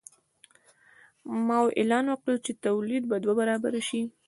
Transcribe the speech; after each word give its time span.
ماوو 1.47 1.75
اعلان 1.79 2.05
وکړ 2.09 2.33
چې 2.45 2.51
تولید 2.65 3.03
به 3.09 3.17
دوه 3.23 3.33
برابره 3.39 3.81
شي. 3.87 4.01